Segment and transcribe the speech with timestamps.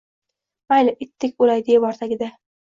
[0.73, 2.33] Mayli, itdek o’lay devor tagida